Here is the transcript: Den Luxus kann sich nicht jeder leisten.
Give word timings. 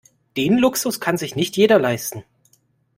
Den 0.35 0.57
Luxus 0.57 0.99
kann 0.99 1.15
sich 1.17 1.35
nicht 1.35 1.55
jeder 1.57 1.77
leisten. 1.77 2.23